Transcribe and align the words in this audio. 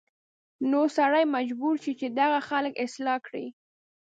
نو 0.69 0.81
سړی 0.97 1.23
مجبور 1.35 1.75
شي 1.83 1.93
چې 1.99 2.07
دغه 2.19 2.39
خلک 2.49 2.73
اصلاح 2.85 3.17
کړي 3.27 3.45